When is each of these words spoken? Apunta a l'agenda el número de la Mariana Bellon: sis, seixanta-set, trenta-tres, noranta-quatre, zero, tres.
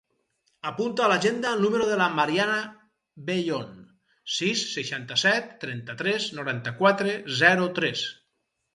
Apunta 0.69 1.03
a 1.07 1.09
l'agenda 1.11 1.51
el 1.57 1.61
número 1.65 1.89
de 1.89 1.97
la 1.99 2.07
Mariana 2.21 2.57
Bellon: 3.29 3.69
sis, 4.39 4.67
seixanta-set, 4.73 5.55
trenta-tres, 5.67 6.31
noranta-quatre, 6.43 7.19
zero, 7.47 7.73
tres. 7.81 8.11